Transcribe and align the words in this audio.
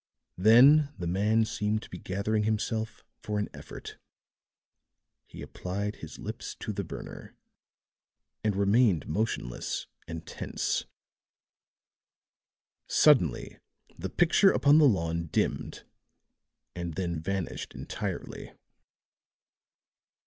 Then 0.39 0.91
the 0.97 1.05
man 1.05 1.45
seemed 1.45 1.83
to 1.83 1.89
be 1.91 1.99
gathering 1.99 2.41
himself 2.41 3.03
for 3.21 3.37
an 3.37 3.49
effort; 3.53 3.99
he 5.27 5.43
applied 5.43 5.97
his 5.97 6.17
lips 6.17 6.55
to 6.55 6.73
the 6.73 6.83
burner 6.83 7.35
and 8.43 8.55
remained 8.55 9.07
motionless 9.07 9.85
and 10.07 10.25
tense; 10.25 10.85
suddenly 12.87 13.59
the 13.95 14.09
picture 14.09 14.49
upon 14.49 14.79
the 14.79 14.87
lawn 14.89 15.27
dimmed 15.27 15.83
and 16.75 16.95
then 16.95 17.19
vanished 17.19 17.75
entirely. 17.75 18.53